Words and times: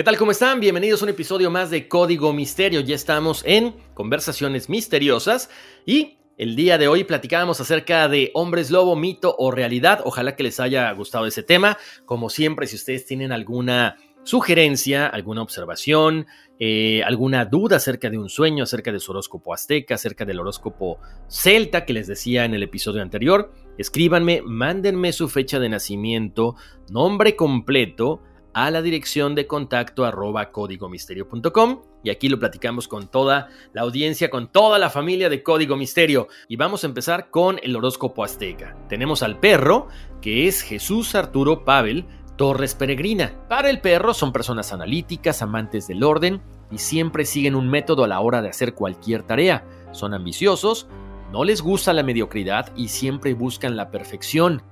¿Qué 0.00 0.04
tal? 0.04 0.16
¿Cómo 0.16 0.30
están? 0.30 0.60
Bienvenidos 0.60 1.02
a 1.02 1.04
un 1.04 1.10
episodio 1.10 1.50
más 1.50 1.68
de 1.68 1.86
Código 1.86 2.32
Misterio. 2.32 2.80
Ya 2.80 2.94
estamos 2.94 3.42
en 3.44 3.74
Conversaciones 3.92 4.70
Misteriosas 4.70 5.50
y 5.84 6.16
el 6.38 6.56
día 6.56 6.78
de 6.78 6.88
hoy 6.88 7.04
platicábamos 7.04 7.60
acerca 7.60 8.08
de 8.08 8.30
hombres 8.32 8.70
lobo, 8.70 8.96
mito 8.96 9.36
o 9.38 9.50
realidad. 9.50 10.00
Ojalá 10.04 10.36
que 10.36 10.42
les 10.42 10.58
haya 10.58 10.90
gustado 10.92 11.26
ese 11.26 11.42
tema. 11.42 11.76
Como 12.06 12.30
siempre, 12.30 12.66
si 12.66 12.76
ustedes 12.76 13.04
tienen 13.04 13.30
alguna 13.30 13.98
sugerencia, 14.22 15.06
alguna 15.06 15.42
observación, 15.42 16.26
eh, 16.58 17.02
alguna 17.04 17.44
duda 17.44 17.76
acerca 17.76 18.08
de 18.08 18.16
un 18.16 18.30
sueño, 18.30 18.64
acerca 18.64 18.92
de 18.92 19.00
su 19.00 19.12
horóscopo 19.12 19.52
azteca, 19.52 19.96
acerca 19.96 20.24
del 20.24 20.40
horóscopo 20.40 20.98
celta 21.28 21.84
que 21.84 21.92
les 21.92 22.06
decía 22.06 22.46
en 22.46 22.54
el 22.54 22.62
episodio 22.62 23.02
anterior, 23.02 23.52
escríbanme, 23.76 24.40
mándenme 24.46 25.12
su 25.12 25.28
fecha 25.28 25.58
de 25.58 25.68
nacimiento, 25.68 26.56
nombre 26.88 27.36
completo, 27.36 28.22
a 28.54 28.70
la 28.70 28.82
dirección 28.82 29.34
de 29.34 29.46
contacto 29.46 30.04
arroba 30.04 30.50
códigomisterio.com 30.50 31.82
y 32.02 32.10
aquí 32.10 32.28
lo 32.28 32.38
platicamos 32.38 32.88
con 32.88 33.08
toda 33.08 33.48
la 33.72 33.82
audiencia, 33.82 34.30
con 34.30 34.50
toda 34.50 34.78
la 34.78 34.90
familia 34.90 35.28
de 35.28 35.42
Código 35.42 35.76
Misterio. 35.76 36.28
Y 36.48 36.56
vamos 36.56 36.82
a 36.82 36.86
empezar 36.86 37.30
con 37.30 37.60
el 37.62 37.76
horóscopo 37.76 38.24
azteca. 38.24 38.76
Tenemos 38.88 39.22
al 39.22 39.38
perro, 39.38 39.88
que 40.20 40.48
es 40.48 40.62
Jesús 40.62 41.14
Arturo 41.14 41.64
Pavel 41.64 42.06
Torres 42.36 42.74
Peregrina. 42.74 43.34
Para 43.48 43.68
el 43.68 43.80
perro 43.82 44.14
son 44.14 44.32
personas 44.32 44.72
analíticas, 44.72 45.42
amantes 45.42 45.86
del 45.86 46.02
orden 46.02 46.40
y 46.70 46.78
siempre 46.78 47.26
siguen 47.26 47.54
un 47.54 47.68
método 47.68 48.04
a 48.04 48.08
la 48.08 48.20
hora 48.20 48.40
de 48.40 48.48
hacer 48.48 48.74
cualquier 48.74 49.24
tarea. 49.24 49.64
Son 49.92 50.14
ambiciosos, 50.14 50.86
no 51.32 51.44
les 51.44 51.60
gusta 51.60 51.92
la 51.92 52.02
mediocridad 52.02 52.72
y 52.76 52.88
siempre 52.88 53.34
buscan 53.34 53.76
la 53.76 53.90
perfección. 53.90 54.62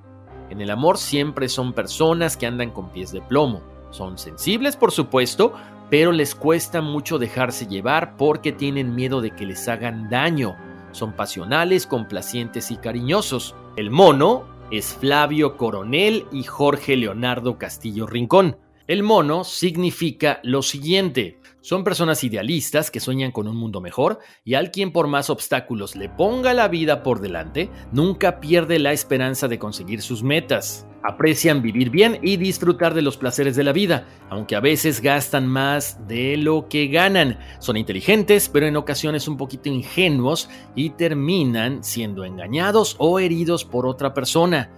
En 0.51 0.61
el 0.61 0.71
amor 0.71 0.99
siempre 0.99 1.49
son 1.49 1.73
personas 1.73 2.37
que 2.37 2.47
andan 2.47 2.71
con 2.71 2.91
pies 2.91 3.13
de 3.13 3.21
plomo. 3.21 3.61
Son 3.91 4.19
sensibles, 4.19 4.77
por 4.77 4.93
supuesto, 4.93 5.55
pero 5.91 6.13
les 6.13 6.35
cuesta 6.35 6.81
mucho 6.83 7.19
dejarse 7.19 7.67
llevar 7.67 8.17
porque 8.17 8.53
tienen 8.53 8.95
miedo 8.95 9.21
de 9.21 9.31
que 9.31 9.47
les 9.47 9.69
hagan 9.69 10.11
daño. 10.11 10.57
Son 10.93 11.13
pasionales, 11.13 11.87
complacientes 11.87 12.71
y 12.71 12.77
cariñosos. 12.77 13.55
El 13.77 13.91
mono 13.91 14.45
es 14.70 14.95
Flavio 14.95 15.57
Coronel 15.57 16.27
y 16.33 16.45
Jorge 16.45 16.97
Leonardo 16.97 17.58
Castillo 17.58 18.07
Rincón. 18.07 18.57
El 18.89 19.03
mono 19.03 19.45
significa 19.45 20.41
lo 20.43 20.63
siguiente. 20.63 21.39
Son 21.61 21.85
personas 21.85 22.25
idealistas 22.25 22.91
que 22.91 23.01
sueñan 23.01 23.33
con 23.33 23.47
un 23.47 23.55
mundo 23.55 23.83
mejor 23.83 24.19
y 24.47 24.55
al 24.55 24.71
quien 24.71 24.93
por 24.93 25.09
más 25.09 25.29
obstáculos 25.29 25.95
le 25.95 26.09
ponga 26.09 26.55
la 26.55 26.69
vida 26.69 27.03
por 27.03 27.21
delante, 27.21 27.69
nunca 27.93 28.41
pierde 28.41 28.79
la 28.79 28.95
esperanza 28.95 29.47
de 29.47 29.59
conseguir 29.59 30.01
sus 30.01 30.23
metas. 30.23 30.87
Aprecian 31.03 31.61
vivir 31.61 31.91
bien 31.91 32.19
y 32.23 32.39
disfrutar 32.39 32.95
de 32.95 33.03
los 33.03 33.19
placeres 33.19 33.57
de 33.57 33.65
la 33.65 33.73
vida, 33.73 34.07
aunque 34.31 34.57
a 34.57 34.61
veces 34.61 35.03
gastan 35.03 35.47
más 35.47 36.09
de 36.09 36.39
lo 36.39 36.67
que 36.70 36.87
ganan. 36.87 37.39
Son 37.59 37.77
inteligentes, 37.77 38.49
pero 38.49 38.67
en 38.67 38.77
ocasiones 38.79 39.29
un 39.29 39.37
poquito 39.37 39.69
ingenuos 39.69 40.49
y 40.75 40.91
terminan 40.91 41.85
siendo 41.85 42.25
engañados 42.25 42.97
o 42.99 43.19
heridos 43.19 43.67
por 43.67 43.85
otra 43.87 44.15
persona. 44.15 44.70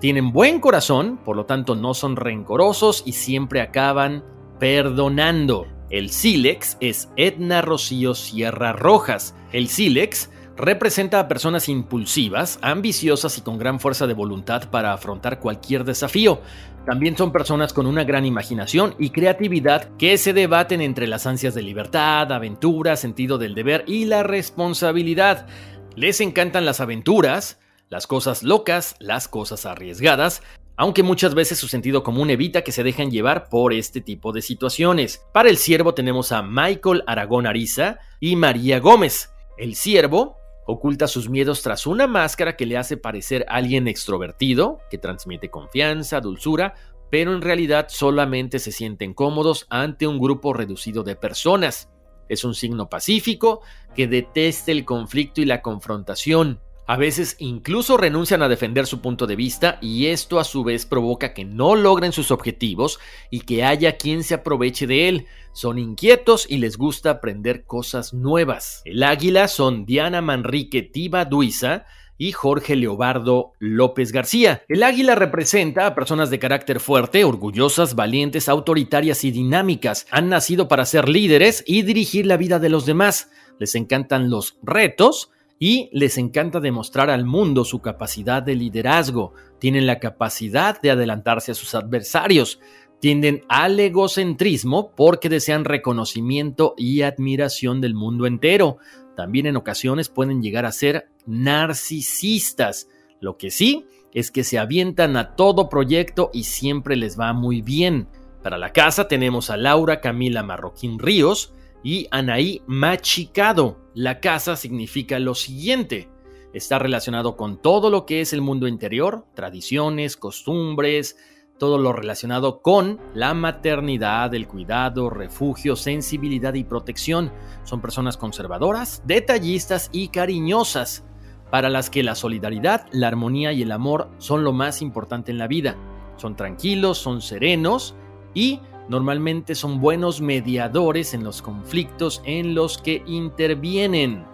Tienen 0.00 0.32
buen 0.32 0.60
corazón, 0.60 1.18
por 1.24 1.36
lo 1.36 1.46
tanto 1.46 1.74
no 1.74 1.94
son 1.94 2.16
rencorosos 2.16 3.02
y 3.06 3.12
siempre 3.12 3.62
acaban 3.62 4.22
perdonando. 4.58 5.66
El 5.88 6.10
sílex 6.10 6.76
es 6.80 7.08
Edna 7.16 7.62
Rocío 7.62 8.14
Sierra 8.14 8.72
Rojas. 8.72 9.34
El 9.52 9.68
sílex 9.68 10.30
representa 10.56 11.20
a 11.20 11.28
personas 11.28 11.68
impulsivas, 11.68 12.58
ambiciosas 12.60 13.38
y 13.38 13.40
con 13.40 13.58
gran 13.58 13.80
fuerza 13.80 14.06
de 14.06 14.14
voluntad 14.14 14.68
para 14.70 14.92
afrontar 14.92 15.38
cualquier 15.40 15.84
desafío. 15.84 16.40
También 16.84 17.16
son 17.16 17.32
personas 17.32 17.72
con 17.72 17.86
una 17.86 18.04
gran 18.04 18.26
imaginación 18.26 18.94
y 18.98 19.10
creatividad 19.10 19.88
que 19.96 20.18
se 20.18 20.32
debaten 20.32 20.80
entre 20.80 21.06
las 21.06 21.26
ansias 21.26 21.54
de 21.54 21.62
libertad, 21.62 22.30
aventura, 22.32 22.96
sentido 22.96 23.38
del 23.38 23.54
deber 23.54 23.84
y 23.86 24.04
la 24.04 24.22
responsabilidad. 24.22 25.46
Les 25.94 26.20
encantan 26.20 26.64
las 26.64 26.80
aventuras, 26.80 27.58
las 27.88 28.06
cosas 28.06 28.42
locas, 28.42 28.96
las 28.98 29.28
cosas 29.28 29.66
arriesgadas, 29.66 30.42
aunque 30.76 31.02
muchas 31.02 31.34
veces 31.34 31.58
su 31.58 31.68
sentido 31.68 32.02
común 32.02 32.30
evita 32.30 32.62
que 32.62 32.72
se 32.72 32.82
dejen 32.82 33.10
llevar 33.10 33.48
por 33.48 33.72
este 33.72 34.00
tipo 34.00 34.32
de 34.32 34.42
situaciones. 34.42 35.24
Para 35.32 35.48
el 35.48 35.56
siervo 35.56 35.94
tenemos 35.94 36.32
a 36.32 36.42
Michael 36.42 37.02
Aragón 37.06 37.46
Ariza 37.46 37.98
y 38.20 38.36
María 38.36 38.78
Gómez. 38.80 39.30
El 39.56 39.74
siervo 39.74 40.36
oculta 40.66 41.06
sus 41.06 41.30
miedos 41.30 41.62
tras 41.62 41.86
una 41.86 42.06
máscara 42.06 42.56
que 42.56 42.66
le 42.66 42.76
hace 42.76 42.96
parecer 42.96 43.46
alguien 43.48 43.88
extrovertido, 43.88 44.80
que 44.90 44.98
transmite 44.98 45.48
confianza, 45.48 46.20
dulzura, 46.20 46.74
pero 47.10 47.32
en 47.32 47.40
realidad 47.40 47.86
solamente 47.88 48.58
se 48.58 48.72
sienten 48.72 49.14
cómodos 49.14 49.66
ante 49.70 50.06
un 50.06 50.18
grupo 50.18 50.52
reducido 50.52 51.04
de 51.04 51.16
personas. 51.16 51.88
Es 52.28 52.44
un 52.44 52.54
signo 52.54 52.90
pacífico 52.90 53.60
que 53.94 54.08
detesta 54.08 54.72
el 54.72 54.84
conflicto 54.84 55.40
y 55.40 55.44
la 55.44 55.62
confrontación. 55.62 56.60
A 56.88 56.96
veces 56.96 57.34
incluso 57.40 57.96
renuncian 57.96 58.42
a 58.42 58.48
defender 58.48 58.86
su 58.86 59.00
punto 59.00 59.26
de 59.26 59.34
vista 59.34 59.78
y 59.82 60.06
esto 60.06 60.38
a 60.38 60.44
su 60.44 60.62
vez 60.62 60.86
provoca 60.86 61.34
que 61.34 61.44
no 61.44 61.74
logren 61.74 62.12
sus 62.12 62.30
objetivos 62.30 63.00
y 63.28 63.40
que 63.40 63.64
haya 63.64 63.96
quien 63.96 64.22
se 64.22 64.34
aproveche 64.34 64.86
de 64.86 65.08
él. 65.08 65.26
Son 65.52 65.80
inquietos 65.80 66.46
y 66.48 66.58
les 66.58 66.76
gusta 66.76 67.10
aprender 67.10 67.64
cosas 67.64 68.14
nuevas. 68.14 68.82
El 68.84 69.02
águila 69.02 69.48
son 69.48 69.84
Diana 69.84 70.22
Manrique 70.22 70.82
Tiba 70.82 71.24
Duiza 71.24 71.86
y 72.18 72.30
Jorge 72.30 72.76
Leobardo 72.76 73.54
López 73.58 74.12
García. 74.12 74.62
El 74.68 74.84
águila 74.84 75.16
representa 75.16 75.86
a 75.86 75.94
personas 75.96 76.30
de 76.30 76.38
carácter 76.38 76.78
fuerte, 76.78 77.24
orgullosas, 77.24 77.96
valientes, 77.96 78.48
autoritarias 78.48 79.24
y 79.24 79.32
dinámicas. 79.32 80.06
Han 80.12 80.28
nacido 80.28 80.68
para 80.68 80.86
ser 80.86 81.08
líderes 81.08 81.64
y 81.66 81.82
dirigir 81.82 82.26
la 82.26 82.36
vida 82.36 82.60
de 82.60 82.68
los 82.68 82.86
demás. 82.86 83.30
Les 83.58 83.74
encantan 83.74 84.30
los 84.30 84.56
retos, 84.62 85.32
y 85.58 85.88
les 85.92 86.18
encanta 86.18 86.60
demostrar 86.60 87.10
al 87.10 87.24
mundo 87.24 87.64
su 87.64 87.80
capacidad 87.80 88.42
de 88.42 88.54
liderazgo, 88.54 89.32
tienen 89.58 89.86
la 89.86 89.98
capacidad 89.98 90.80
de 90.80 90.90
adelantarse 90.90 91.52
a 91.52 91.54
sus 91.54 91.74
adversarios, 91.74 92.60
tienden 93.00 93.42
al 93.48 93.78
egocentrismo 93.78 94.92
porque 94.94 95.28
desean 95.28 95.64
reconocimiento 95.64 96.74
y 96.76 97.02
admiración 97.02 97.80
del 97.80 97.94
mundo 97.94 98.26
entero. 98.26 98.78
También 99.16 99.46
en 99.46 99.56
ocasiones 99.56 100.08
pueden 100.08 100.42
llegar 100.42 100.66
a 100.66 100.72
ser 100.72 101.08
narcisistas. 101.26 102.88
Lo 103.20 103.38
que 103.38 103.50
sí 103.50 103.86
es 104.12 104.30
que 104.30 104.44
se 104.44 104.58
avientan 104.58 105.16
a 105.16 105.36
todo 105.36 105.68
proyecto 105.68 106.30
y 106.32 106.44
siempre 106.44 106.96
les 106.96 107.18
va 107.18 107.32
muy 107.32 107.62
bien. 107.62 108.08
Para 108.42 108.58
la 108.58 108.72
casa 108.72 109.08
tenemos 109.08 109.50
a 109.50 109.56
Laura 109.56 110.00
Camila 110.00 110.42
Marroquín 110.42 110.98
Ríos, 110.98 111.52
y 111.86 112.08
Anaí 112.10 112.62
Machicado. 112.66 113.85
La 113.96 114.20
casa 114.20 114.56
significa 114.56 115.18
lo 115.18 115.34
siguiente. 115.34 116.10
Está 116.52 116.78
relacionado 116.78 117.34
con 117.34 117.62
todo 117.62 117.88
lo 117.88 118.04
que 118.04 118.20
es 118.20 118.34
el 118.34 118.42
mundo 118.42 118.68
interior, 118.68 119.24
tradiciones, 119.32 120.18
costumbres, 120.18 121.16
todo 121.58 121.78
lo 121.78 121.94
relacionado 121.94 122.60
con 122.60 123.00
la 123.14 123.32
maternidad, 123.32 124.34
el 124.34 124.48
cuidado, 124.48 125.08
refugio, 125.08 125.76
sensibilidad 125.76 126.52
y 126.52 126.64
protección. 126.64 127.32
Son 127.64 127.80
personas 127.80 128.18
conservadoras, 128.18 129.02
detallistas 129.06 129.88
y 129.92 130.08
cariñosas, 130.08 131.02
para 131.50 131.70
las 131.70 131.88
que 131.88 132.02
la 132.02 132.16
solidaridad, 132.16 132.88
la 132.92 133.08
armonía 133.08 133.54
y 133.54 133.62
el 133.62 133.72
amor 133.72 134.10
son 134.18 134.44
lo 134.44 134.52
más 134.52 134.82
importante 134.82 135.30
en 135.30 135.38
la 135.38 135.46
vida. 135.46 135.74
Son 136.18 136.36
tranquilos, 136.36 136.98
son 136.98 137.22
serenos 137.22 137.94
y 138.34 138.60
Normalmente 138.88 139.56
son 139.56 139.80
buenos 139.80 140.20
mediadores 140.20 141.12
en 141.12 141.24
los 141.24 141.42
conflictos 141.42 142.22
en 142.24 142.54
los 142.54 142.78
que 142.78 143.02
intervienen. 143.06 144.24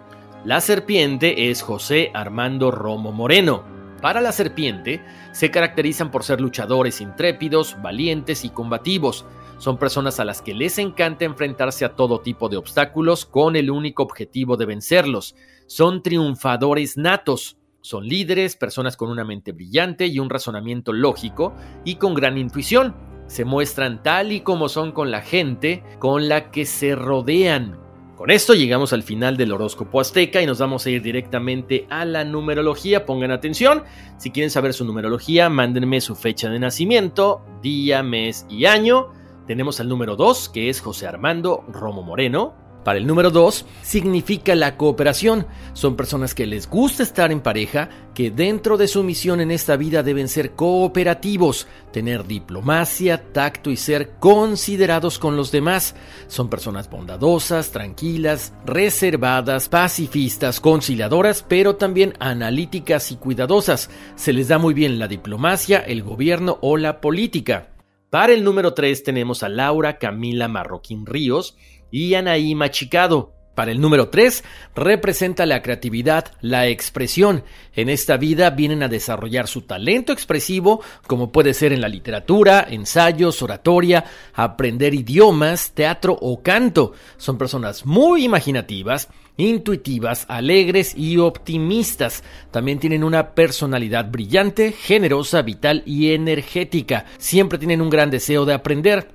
La 0.45 0.61
serpiente 0.61 1.49
es 1.49 1.63
José 1.63 2.11
Armando 2.13 2.69
Romo 2.69 3.11
Moreno. 3.11 3.63
Para 4.01 4.21
la 4.21 4.31
serpiente, 4.31 5.01
se 5.31 5.49
caracterizan 5.49 6.11
por 6.11 6.23
ser 6.23 6.41
luchadores 6.41 7.01
intrépidos, 7.01 7.81
valientes 7.81 8.43
y 8.45 8.49
combativos. 8.49 9.25
Son 9.57 9.77
personas 9.77 10.19
a 10.19 10.25
las 10.25 10.41
que 10.41 10.53
les 10.53 10.77
encanta 10.77 11.25
enfrentarse 11.25 11.85
a 11.85 11.95
todo 11.95 12.19
tipo 12.19 12.49
de 12.49 12.57
obstáculos 12.57 13.25
con 13.25 13.55
el 13.55 13.71
único 13.71 14.03
objetivo 14.03 14.57
de 14.57 14.65
vencerlos. 14.65 15.35
Son 15.65 16.03
triunfadores 16.03 16.97
natos. 16.97 17.57
Son 17.81 18.07
líderes, 18.07 18.55
personas 18.55 18.97
con 18.97 19.09
una 19.09 19.23
mente 19.23 19.51
brillante 19.51 20.07
y 20.07 20.19
un 20.19 20.29
razonamiento 20.29 20.93
lógico 20.93 21.53
y 21.83 21.95
con 21.95 22.13
gran 22.13 22.37
intuición. 22.37 23.12
Se 23.27 23.45
muestran 23.45 24.03
tal 24.03 24.31
y 24.31 24.41
como 24.41 24.69
son 24.69 24.91
con 24.91 25.11
la 25.11 25.21
gente 25.21 25.83
con 25.99 26.27
la 26.27 26.51
que 26.51 26.65
se 26.65 26.95
rodean. 26.95 27.79
Con 28.15 28.29
esto 28.29 28.53
llegamos 28.53 28.93
al 28.93 29.03
final 29.03 29.37
del 29.37 29.51
horóscopo 29.51 29.99
azteca 29.99 30.41
y 30.41 30.45
nos 30.45 30.59
vamos 30.59 30.85
a 30.85 30.89
ir 30.89 31.01
directamente 31.01 31.87
a 31.89 32.05
la 32.05 32.23
numerología. 32.23 33.05
Pongan 33.05 33.31
atención, 33.31 33.83
si 34.17 34.31
quieren 34.31 34.49
saber 34.49 34.73
su 34.73 34.85
numerología, 34.85 35.49
mándenme 35.49 35.99
su 35.99 36.15
fecha 36.15 36.49
de 36.49 36.59
nacimiento, 36.59 37.41
día, 37.61 38.03
mes 38.03 38.45
y 38.49 38.65
año. 38.65 39.07
Tenemos 39.47 39.79
al 39.79 39.89
número 39.89 40.15
2, 40.15 40.49
que 40.49 40.69
es 40.69 40.79
José 40.79 41.07
Armando 41.07 41.65
Romo 41.67 42.03
Moreno. 42.03 42.53
Para 42.83 42.99
el 42.99 43.07
número 43.07 43.31
2 43.31 43.65
significa 43.81 44.55
la 44.55 44.77
cooperación. 44.77 45.47
Son 45.73 45.95
personas 45.95 46.35
que 46.35 46.45
les 46.45 46.69
gusta 46.69 47.03
estar 47.03 47.31
en 47.31 47.41
pareja, 47.41 47.89
que 48.13 48.29
dentro 48.29 48.77
de 48.77 48.87
su 48.87 49.03
misión 49.03 49.41
en 49.41 49.51
esta 49.51 49.77
vida 49.77 50.03
deben 50.03 50.27
ser 50.27 50.51
cooperativos, 50.51 51.67
tener 51.91 52.27
diplomacia, 52.27 53.31
tacto 53.31 53.71
y 53.71 53.77
ser 53.77 54.11
considerados 54.19 55.17
con 55.17 55.35
los 55.37 55.51
demás. 55.51 55.95
Son 56.27 56.49
personas 56.49 56.89
bondadosas, 56.89 57.71
tranquilas, 57.71 58.53
reservadas, 58.65 59.69
pacifistas, 59.69 60.59
conciliadoras, 60.59 61.43
pero 61.47 61.75
también 61.75 62.13
analíticas 62.19 63.11
y 63.11 63.15
cuidadosas. 63.15 63.89
Se 64.15 64.33
les 64.33 64.49
da 64.49 64.57
muy 64.57 64.73
bien 64.73 64.99
la 64.99 65.07
diplomacia, 65.07 65.79
el 65.79 66.03
gobierno 66.03 66.59
o 66.61 66.77
la 66.77 67.01
política. 67.01 67.72
Para 68.13 68.33
el 68.33 68.43
número 68.43 68.75
3 68.75 69.01
tenemos 69.01 69.41
a 69.41 69.49
Laura 69.49 69.97
Camila 69.97 70.47
Marroquín 70.47 71.07
Ríos, 71.07 71.57
y 71.89 72.13
Anaí 72.13 72.53
Machicado. 72.53 73.33
Para 73.55 73.71
el 73.71 73.79
número 73.79 74.09
3, 74.09 74.43
representa 74.75 75.45
la 75.45 75.61
creatividad, 75.61 76.31
la 76.41 76.67
expresión. 76.67 77.43
En 77.75 77.87
esta 77.87 78.17
vida 78.17 78.49
vienen 78.49 78.81
a 78.81 78.87
desarrollar 78.87 79.47
su 79.47 79.61
talento 79.61 80.11
expresivo, 80.11 80.81
como 81.05 81.31
puede 81.31 81.53
ser 81.53 81.71
en 81.71 81.81
la 81.81 81.87
literatura, 81.87 82.65
ensayos, 82.67 83.43
oratoria, 83.43 84.05
aprender 84.33 84.95
idiomas, 84.95 85.71
teatro 85.73 86.17
o 86.19 86.41
canto. 86.41 86.93
Son 87.17 87.37
personas 87.37 87.85
muy 87.85 88.25
imaginativas, 88.25 89.09
intuitivas, 89.37 90.25
alegres 90.29 90.95
y 90.97 91.17
optimistas. 91.19 92.23
También 92.49 92.79
tienen 92.79 93.03
una 93.03 93.35
personalidad 93.35 94.09
brillante, 94.09 94.71
generosa, 94.71 95.43
vital 95.43 95.83
y 95.85 96.13
energética. 96.13 97.05
Siempre 97.19 97.59
tienen 97.59 97.81
un 97.81 97.91
gran 97.91 98.09
deseo 98.09 98.45
de 98.45 98.53
aprender. 98.53 99.09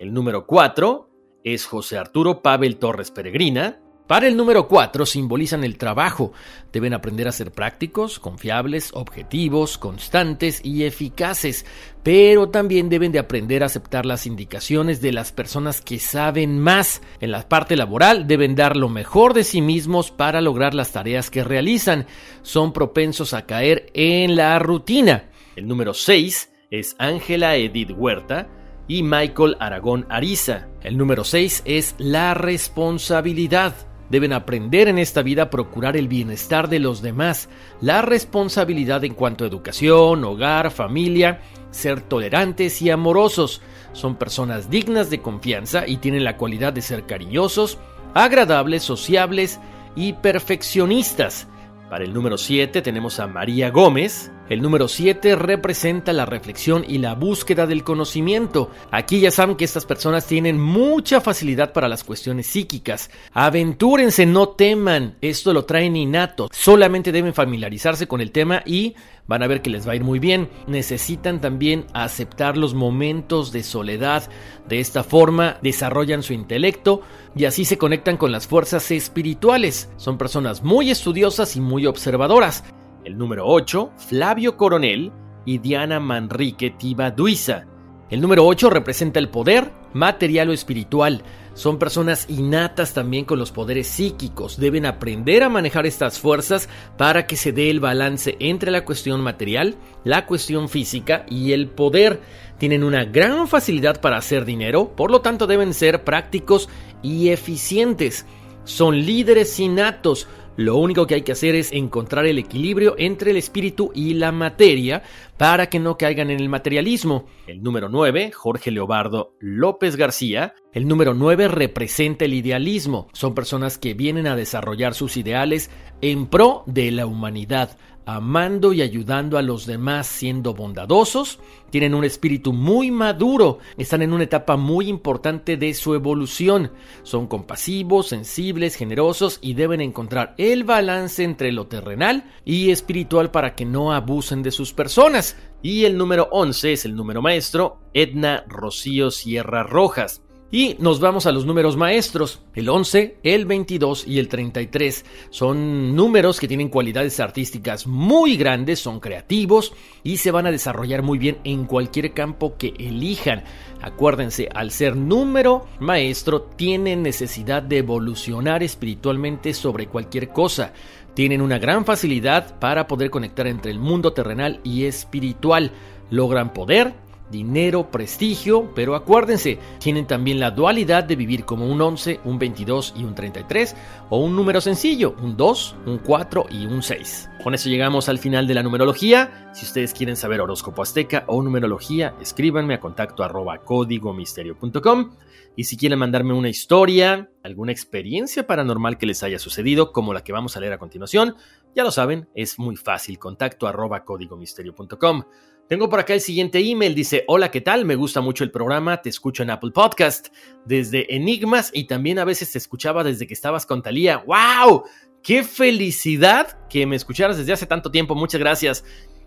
El 0.00 0.12
número 0.12 0.46
4 0.46 1.10
es 1.44 1.64
José 1.66 1.96
Arturo 1.96 2.42
Pavel 2.42 2.76
Torres 2.78 3.12
Peregrina. 3.12 3.83
Para 4.06 4.28
el 4.28 4.36
número 4.36 4.68
4 4.68 5.06
simbolizan 5.06 5.64
el 5.64 5.78
trabajo. 5.78 6.32
Deben 6.70 6.92
aprender 6.92 7.26
a 7.26 7.32
ser 7.32 7.52
prácticos, 7.52 8.18
confiables, 8.18 8.90
objetivos, 8.92 9.78
constantes 9.78 10.60
y 10.62 10.84
eficaces, 10.84 11.64
pero 12.02 12.50
también 12.50 12.90
deben 12.90 13.12
de 13.12 13.18
aprender 13.18 13.62
a 13.62 13.66
aceptar 13.66 14.04
las 14.04 14.26
indicaciones 14.26 15.00
de 15.00 15.12
las 15.12 15.32
personas 15.32 15.80
que 15.80 15.98
saben 15.98 16.58
más. 16.58 17.00
En 17.18 17.30
la 17.30 17.48
parte 17.48 17.76
laboral 17.76 18.26
deben 18.26 18.54
dar 18.54 18.76
lo 18.76 18.90
mejor 18.90 19.32
de 19.32 19.42
sí 19.42 19.62
mismos 19.62 20.10
para 20.10 20.42
lograr 20.42 20.74
las 20.74 20.92
tareas 20.92 21.30
que 21.30 21.42
realizan. 21.42 22.06
Son 22.42 22.74
propensos 22.74 23.32
a 23.32 23.46
caer 23.46 23.86
en 23.94 24.36
la 24.36 24.58
rutina. 24.58 25.30
El 25.56 25.66
número 25.66 25.94
6 25.94 26.52
es 26.70 26.94
Ángela 26.98 27.56
Edith 27.56 27.92
Huerta 27.96 28.48
y 28.86 29.02
Michael 29.02 29.56
Aragón 29.60 30.04
Ariza. 30.10 30.68
El 30.82 30.98
número 30.98 31.24
6 31.24 31.62
es 31.64 31.94
la 31.96 32.34
responsabilidad. 32.34 33.74
Deben 34.10 34.32
aprender 34.32 34.88
en 34.88 34.98
esta 34.98 35.22
vida 35.22 35.44
a 35.44 35.50
procurar 35.50 35.96
el 35.96 36.08
bienestar 36.08 36.68
de 36.68 36.78
los 36.78 37.02
demás, 37.02 37.48
la 37.80 38.02
responsabilidad 38.02 39.04
en 39.04 39.14
cuanto 39.14 39.44
a 39.44 39.48
educación, 39.48 40.24
hogar, 40.24 40.70
familia, 40.70 41.40
ser 41.70 42.00
tolerantes 42.00 42.82
y 42.82 42.90
amorosos. 42.90 43.62
Son 43.92 44.16
personas 44.16 44.70
dignas 44.70 45.10
de 45.10 45.20
confianza 45.20 45.86
y 45.86 45.96
tienen 45.96 46.24
la 46.24 46.36
cualidad 46.36 46.72
de 46.72 46.82
ser 46.82 47.06
cariñosos, 47.06 47.78
agradables, 48.12 48.82
sociables 48.82 49.58
y 49.96 50.12
perfeccionistas. 50.14 51.48
Para 51.88 52.04
el 52.04 52.12
número 52.12 52.38
7 52.38 52.82
tenemos 52.82 53.20
a 53.20 53.26
María 53.26 53.70
Gómez, 53.70 54.30
el 54.50 54.60
número 54.60 54.88
7 54.88 55.36
representa 55.36 56.12
la 56.12 56.26
reflexión 56.26 56.84
y 56.86 56.98
la 56.98 57.14
búsqueda 57.14 57.66
del 57.66 57.82
conocimiento. 57.82 58.70
Aquí 58.90 59.20
ya 59.20 59.30
saben 59.30 59.56
que 59.56 59.64
estas 59.64 59.86
personas 59.86 60.26
tienen 60.26 60.60
mucha 60.60 61.22
facilidad 61.22 61.72
para 61.72 61.88
las 61.88 62.04
cuestiones 62.04 62.46
psíquicas. 62.46 63.10
Aventúrense, 63.32 64.26
no 64.26 64.50
teman, 64.50 65.16
esto 65.22 65.54
lo 65.54 65.64
traen 65.64 65.96
innato. 65.96 66.48
Solamente 66.52 67.10
deben 67.10 67.32
familiarizarse 67.32 68.06
con 68.06 68.20
el 68.20 68.32
tema 68.32 68.62
y 68.66 68.94
van 69.26 69.42
a 69.42 69.46
ver 69.46 69.62
que 69.62 69.70
les 69.70 69.88
va 69.88 69.92
a 69.92 69.96
ir 69.96 70.04
muy 70.04 70.18
bien. 70.18 70.50
Necesitan 70.66 71.40
también 71.40 71.86
aceptar 71.94 72.58
los 72.58 72.74
momentos 72.74 73.50
de 73.50 73.62
soledad. 73.62 74.28
De 74.68 74.78
esta 74.78 75.04
forma 75.04 75.56
desarrollan 75.62 76.22
su 76.22 76.34
intelecto 76.34 77.00
y 77.34 77.46
así 77.46 77.64
se 77.64 77.78
conectan 77.78 78.18
con 78.18 78.30
las 78.30 78.46
fuerzas 78.46 78.90
espirituales. 78.90 79.88
Son 79.96 80.18
personas 80.18 80.62
muy 80.62 80.90
estudiosas 80.90 81.56
y 81.56 81.62
muy 81.62 81.86
observadoras. 81.86 82.62
El 83.04 83.18
número 83.18 83.46
8, 83.46 83.92
Flavio 84.08 84.56
Coronel 84.56 85.12
y 85.44 85.58
Diana 85.58 86.00
Manrique 86.00 86.70
Tibaduiza. 86.70 87.66
El 88.08 88.22
número 88.22 88.46
8 88.46 88.70
representa 88.70 89.18
el 89.18 89.28
poder 89.28 89.70
material 89.92 90.48
o 90.48 90.52
espiritual. 90.52 91.22
Son 91.52 91.78
personas 91.78 92.26
innatas 92.30 92.94
también 92.94 93.26
con 93.26 93.38
los 93.38 93.52
poderes 93.52 93.88
psíquicos. 93.88 94.58
Deben 94.58 94.86
aprender 94.86 95.42
a 95.42 95.50
manejar 95.50 95.84
estas 95.84 96.18
fuerzas 96.18 96.68
para 96.96 97.26
que 97.26 97.36
se 97.36 97.52
dé 97.52 97.70
el 97.70 97.80
balance 97.80 98.36
entre 98.40 98.70
la 98.70 98.84
cuestión 98.86 99.20
material, 99.20 99.76
la 100.04 100.24
cuestión 100.26 100.70
física 100.70 101.26
y 101.28 101.52
el 101.52 101.68
poder. 101.68 102.20
Tienen 102.58 102.84
una 102.84 103.04
gran 103.04 103.48
facilidad 103.48 104.00
para 104.00 104.16
hacer 104.16 104.46
dinero, 104.46 104.92
por 104.96 105.10
lo 105.10 105.20
tanto 105.20 105.46
deben 105.46 105.74
ser 105.74 106.04
prácticos 106.04 106.68
y 107.02 107.28
eficientes. 107.28 108.24
Son 108.64 108.96
líderes 109.04 109.60
innatos, 109.60 110.26
lo 110.56 110.76
único 110.76 111.06
que 111.06 111.16
hay 111.16 111.22
que 111.22 111.32
hacer 111.32 111.54
es 111.54 111.72
encontrar 111.72 112.26
el 112.26 112.38
equilibrio 112.38 112.94
entre 112.96 113.32
el 113.32 113.36
espíritu 113.36 113.90
y 113.94 114.14
la 114.14 114.30
materia 114.30 115.02
para 115.36 115.68
que 115.68 115.80
no 115.80 115.98
caigan 115.98 116.30
en 116.30 116.38
el 116.38 116.48
materialismo. 116.48 117.26
El 117.46 117.62
número 117.62 117.88
9, 117.88 118.30
Jorge 118.32 118.70
Leobardo 118.70 119.34
López 119.40 119.96
García, 119.96 120.54
el 120.72 120.86
número 120.86 121.12
9 121.14 121.48
representa 121.48 122.24
el 122.24 122.34
idealismo. 122.34 123.08
Son 123.12 123.34
personas 123.34 123.78
que 123.78 123.94
vienen 123.94 124.28
a 124.28 124.36
desarrollar 124.36 124.94
sus 124.94 125.16
ideales 125.16 125.70
en 126.00 126.26
pro 126.26 126.62
de 126.66 126.90
la 126.92 127.06
humanidad 127.06 127.76
amando 128.06 128.72
y 128.72 128.82
ayudando 128.82 129.38
a 129.38 129.42
los 129.42 129.66
demás, 129.66 130.06
siendo 130.06 130.54
bondadosos, 130.54 131.38
tienen 131.70 131.94
un 131.94 132.04
espíritu 132.04 132.52
muy 132.52 132.90
maduro, 132.90 133.58
están 133.76 134.02
en 134.02 134.12
una 134.12 134.24
etapa 134.24 134.56
muy 134.56 134.88
importante 134.88 135.56
de 135.56 135.74
su 135.74 135.94
evolución, 135.94 136.70
son 137.02 137.26
compasivos, 137.26 138.08
sensibles, 138.08 138.76
generosos 138.76 139.38
y 139.40 139.54
deben 139.54 139.80
encontrar 139.80 140.34
el 140.38 140.64
balance 140.64 141.24
entre 141.24 141.52
lo 141.52 141.66
terrenal 141.66 142.30
y 142.44 142.70
espiritual 142.70 143.30
para 143.30 143.54
que 143.54 143.64
no 143.64 143.92
abusen 143.92 144.42
de 144.42 144.50
sus 144.50 144.72
personas. 144.72 145.36
Y 145.62 145.84
el 145.84 145.96
número 145.96 146.28
11 146.30 146.74
es 146.74 146.84
el 146.84 146.94
número 146.94 147.22
maestro, 147.22 147.78
Edna 147.94 148.44
Rocío 148.46 149.10
Sierra 149.10 149.62
Rojas. 149.62 150.23
Y 150.54 150.76
nos 150.78 151.00
vamos 151.00 151.26
a 151.26 151.32
los 151.32 151.46
números 151.46 151.76
maestros. 151.76 152.40
El 152.54 152.68
11, 152.68 153.16
el 153.24 153.44
22 153.44 154.06
y 154.06 154.20
el 154.20 154.28
33 154.28 155.04
son 155.30 155.96
números 155.96 156.38
que 156.38 156.46
tienen 156.46 156.68
cualidades 156.68 157.18
artísticas 157.18 157.88
muy 157.88 158.36
grandes, 158.36 158.78
son 158.78 159.00
creativos 159.00 159.72
y 160.04 160.18
se 160.18 160.30
van 160.30 160.46
a 160.46 160.52
desarrollar 160.52 161.02
muy 161.02 161.18
bien 161.18 161.38
en 161.42 161.64
cualquier 161.64 162.12
campo 162.12 162.56
que 162.56 162.72
elijan. 162.78 163.42
Acuérdense, 163.82 164.48
al 164.54 164.70
ser 164.70 164.94
número 164.94 165.66
maestro, 165.80 166.42
tienen 166.42 167.02
necesidad 167.02 167.60
de 167.60 167.78
evolucionar 167.78 168.62
espiritualmente 168.62 169.54
sobre 169.54 169.88
cualquier 169.88 170.28
cosa. 170.28 170.72
Tienen 171.14 171.42
una 171.42 171.58
gran 171.58 171.84
facilidad 171.84 172.60
para 172.60 172.86
poder 172.86 173.10
conectar 173.10 173.48
entre 173.48 173.72
el 173.72 173.80
mundo 173.80 174.12
terrenal 174.12 174.60
y 174.62 174.84
espiritual. 174.84 175.72
Logran 176.10 176.52
poder, 176.52 176.94
dinero, 177.30 177.90
prestigio, 177.90 178.72
pero 178.74 178.94
acuérdense, 178.94 179.58
tienen 179.78 180.06
también 180.06 180.40
la 180.40 180.50
dualidad 180.50 181.04
de 181.04 181.16
vivir 181.16 181.44
como 181.44 181.66
un 181.66 181.80
11, 181.80 182.20
un 182.24 182.38
22 182.38 182.94
y 182.96 183.04
un 183.04 183.14
33, 183.14 183.76
o 184.10 184.18
un 184.18 184.36
número 184.36 184.60
sencillo, 184.60 185.14
un 185.22 185.36
2, 185.36 185.76
un 185.86 185.98
4 185.98 186.46
y 186.50 186.66
un 186.66 186.82
6. 186.82 187.30
Con 187.42 187.54
eso 187.54 187.68
llegamos 187.68 188.08
al 188.08 188.18
final 188.18 188.46
de 188.46 188.54
la 188.54 188.62
numerología. 188.62 189.50
Si 189.52 189.66
ustedes 189.66 189.92
quieren 189.92 190.16
saber 190.16 190.40
horóscopo 190.40 190.82
azteca 190.82 191.24
o 191.26 191.42
numerología, 191.42 192.14
escríbanme 192.20 192.74
a 192.74 192.80
contacto 192.80 193.22
arroba 193.22 193.58
códigomisterio.com. 193.58 195.16
Y 195.56 195.64
si 195.64 195.76
quieren 195.76 195.98
mandarme 195.98 196.32
una 196.32 196.48
historia, 196.48 197.30
alguna 197.42 197.70
experiencia 197.70 198.46
paranormal 198.46 198.98
que 198.98 199.06
les 199.06 199.22
haya 199.22 199.38
sucedido, 199.38 199.92
como 199.92 200.12
la 200.12 200.24
que 200.24 200.32
vamos 200.32 200.56
a 200.56 200.60
leer 200.60 200.72
a 200.72 200.78
continuación, 200.78 201.36
ya 201.76 201.84
lo 201.84 201.90
saben, 201.90 202.28
es 202.34 202.58
muy 202.58 202.76
fácil, 202.76 203.18
contacto 203.18 203.68
arroba 203.68 204.04
códigomisterio.com. 204.04 205.24
Tengo 205.68 205.88
por 205.88 205.98
acá 205.98 206.12
el 206.12 206.20
siguiente 206.20 206.58
email, 206.58 206.94
dice, 206.94 207.24
hola, 207.26 207.50
¿qué 207.50 207.62
tal? 207.62 207.86
Me 207.86 207.94
gusta 207.94 208.20
mucho 208.20 208.44
el 208.44 208.50
programa, 208.50 209.00
te 209.00 209.08
escucho 209.08 209.42
en 209.42 209.48
Apple 209.48 209.70
Podcast, 209.70 210.28
desde 210.66 211.16
Enigmas 211.16 211.70
y 211.72 211.84
también 211.84 212.18
a 212.18 212.26
veces 212.26 212.52
te 212.52 212.58
escuchaba 212.58 213.02
desde 213.02 213.26
que 213.26 213.32
estabas 213.32 213.64
con 213.64 213.80
Talía. 213.80 214.22
¡Wow! 214.26 214.84
¡Qué 215.22 215.42
felicidad 215.42 216.58
que 216.68 216.86
me 216.86 216.96
escucharas 216.96 217.38
desde 217.38 217.54
hace 217.54 217.64
tanto 217.64 217.90
tiempo! 217.90 218.14
Muchas 218.14 218.40
gracias. 218.40 218.84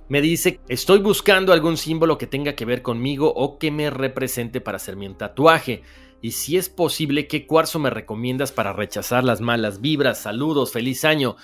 Me 0.10 0.22
dice, 0.22 0.60
estoy 0.70 1.00
buscando 1.00 1.53
algún 1.53 1.75
símbolo 1.75 2.20
que 2.20 2.27
tenga 2.27 2.53
que 2.53 2.65
ver 2.65 2.84
conmigo 2.84 3.34
o 3.36 3.58
que 3.58 3.72
me 3.72 3.89
represente 3.89 4.62
para 4.62 4.75
hacerme 4.75 5.08
un 5.08 5.17
tatuaje. 5.17 5.82
Y 6.22 6.32
si 6.32 6.56
es 6.56 6.70
posible, 6.70 7.27
¿qué 7.27 7.48
cuarzo 7.48 7.79
me 7.79 7.89
recomiendas 7.89 8.51
para 8.51 8.74
rechazar 8.74 9.24
las 9.24 9.41
malas 9.41 9.82
vibras? 9.82 10.22
Saludos, 10.22 10.72
feliz 10.72 11.03
año. 11.03 11.36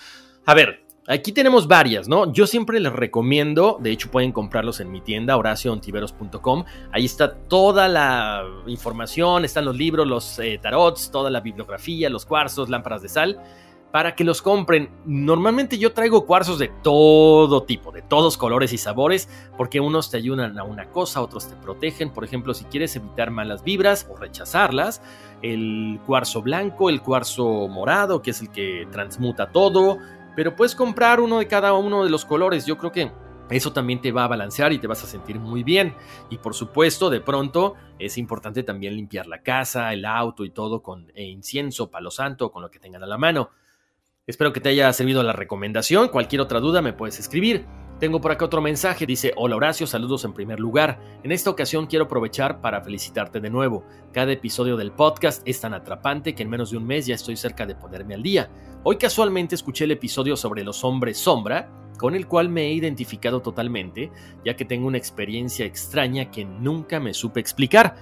A 0.45 0.53
ver, 0.53 0.82
Aquí 1.05 1.33
tenemos 1.33 1.67
varias, 1.67 2.07
¿no? 2.07 2.31
Yo 2.31 2.47
siempre 2.47 2.79
les 2.79 2.93
recomiendo, 2.93 3.77
de 3.81 3.91
hecho 3.91 4.09
pueden 4.09 4.31
comprarlos 4.31 4.79
en 4.79 4.89
mi 4.89 5.01
tienda, 5.01 5.35
horacioontiveros.com. 5.35 6.63
Ahí 6.93 7.03
está 7.03 7.33
toda 7.33 7.89
la 7.89 8.41
información, 8.67 9.43
están 9.43 9.65
los 9.65 9.75
libros, 9.75 10.07
los 10.07 10.39
eh, 10.39 10.57
tarots, 10.61 11.11
toda 11.11 11.29
la 11.29 11.41
bibliografía, 11.41 12.09
los 12.09 12.25
cuarzos, 12.25 12.69
lámparas 12.69 13.01
de 13.01 13.09
sal, 13.09 13.41
para 13.91 14.15
que 14.15 14.23
los 14.23 14.41
compren. 14.41 14.91
Normalmente 15.03 15.77
yo 15.77 15.91
traigo 15.91 16.25
cuarzos 16.25 16.57
de 16.57 16.69
todo 16.81 17.63
tipo, 17.63 17.91
de 17.91 18.01
todos 18.01 18.37
colores 18.37 18.71
y 18.71 18.77
sabores, 18.77 19.27
porque 19.57 19.81
unos 19.81 20.09
te 20.09 20.15
ayudan 20.15 20.57
a 20.57 20.63
una 20.63 20.89
cosa, 20.89 21.21
otros 21.21 21.49
te 21.49 21.57
protegen. 21.57 22.13
Por 22.13 22.23
ejemplo, 22.23 22.53
si 22.53 22.63
quieres 22.63 22.95
evitar 22.95 23.29
malas 23.29 23.61
vibras 23.61 24.07
o 24.09 24.15
rechazarlas, 24.15 25.01
el 25.41 25.99
cuarzo 26.05 26.41
blanco, 26.41 26.89
el 26.89 27.01
cuarzo 27.01 27.67
morado, 27.67 28.21
que 28.21 28.31
es 28.31 28.39
el 28.39 28.49
que 28.51 28.87
transmuta 28.89 29.51
todo 29.51 29.99
pero 30.35 30.55
puedes 30.55 30.75
comprar 30.75 31.19
uno 31.19 31.39
de 31.39 31.47
cada 31.47 31.73
uno 31.73 32.03
de 32.03 32.09
los 32.09 32.25
colores. 32.25 32.65
Yo 32.65 32.77
creo 32.77 32.91
que 32.91 33.11
eso 33.49 33.73
también 33.73 34.01
te 34.01 34.11
va 34.11 34.25
a 34.25 34.27
balancear 34.27 34.73
y 34.73 34.79
te 34.79 34.87
vas 34.87 35.03
a 35.03 35.07
sentir 35.07 35.39
muy 35.39 35.63
bien. 35.63 35.95
Y 36.29 36.37
por 36.37 36.53
supuesto, 36.53 37.09
de 37.09 37.21
pronto 37.21 37.75
es 37.99 38.17
importante 38.17 38.63
también 38.63 38.95
limpiar 38.95 39.27
la 39.27 39.43
casa, 39.43 39.93
el 39.93 40.05
auto 40.05 40.45
y 40.45 40.49
todo 40.49 40.81
con 40.81 41.11
eh, 41.15 41.23
incienso, 41.23 41.91
palo 41.91 42.11
santo, 42.11 42.51
con 42.51 42.61
lo 42.61 42.71
que 42.71 42.79
tengan 42.79 43.03
a 43.03 43.07
la 43.07 43.17
mano. 43.17 43.51
Espero 44.25 44.53
que 44.53 44.61
te 44.61 44.69
haya 44.69 44.91
servido 44.93 45.21
la 45.21 45.33
recomendación. 45.33 46.07
Cualquier 46.07 46.41
otra 46.41 46.59
duda 46.59 46.81
me 46.81 46.93
puedes 46.93 47.19
escribir. 47.19 47.65
Tengo 47.99 48.19
por 48.19 48.31
acá 48.31 48.45
otro 48.45 48.61
mensaje, 48.61 49.05
dice, 49.05 49.31
hola 49.37 49.55
Horacio, 49.55 49.87
saludos 49.87 50.25
en 50.25 50.33
primer 50.33 50.59
lugar. 50.59 50.99
En 51.23 51.31
esta 51.31 51.49
ocasión 51.49 51.85
quiero 51.85 52.05
aprovechar 52.05 52.59
para 52.59 52.81
felicitarte 52.81 53.39
de 53.39 53.49
nuevo. 53.49 53.85
Cada 54.11 54.33
episodio 54.33 54.75
del 54.75 54.91
podcast 54.91 55.41
es 55.47 55.61
tan 55.61 55.73
atrapante 55.73 56.35
que 56.35 56.43
en 56.43 56.49
menos 56.49 56.71
de 56.71 56.77
un 56.77 56.85
mes 56.85 57.05
ya 57.05 57.15
estoy 57.15 57.37
cerca 57.37 57.65
de 57.65 57.75
ponerme 57.75 58.15
al 58.15 58.23
día. 58.23 58.49
Hoy 58.83 58.97
casualmente 58.97 59.55
escuché 59.55 59.85
el 59.85 59.91
episodio 59.91 60.35
sobre 60.35 60.63
los 60.63 60.83
hombres 60.83 61.17
sombra, 61.17 61.69
con 61.97 62.15
el 62.15 62.27
cual 62.27 62.49
me 62.49 62.63
he 62.63 62.73
identificado 62.73 63.41
totalmente, 63.41 64.11
ya 64.43 64.55
que 64.55 64.65
tengo 64.65 64.87
una 64.87 64.97
experiencia 64.97 65.65
extraña 65.65 66.29
que 66.29 66.43
nunca 66.43 66.99
me 66.99 67.13
supe 67.13 67.39
explicar. 67.39 67.95